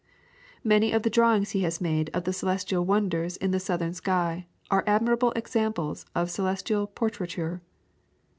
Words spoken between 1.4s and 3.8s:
he has made of the celestial wonders in the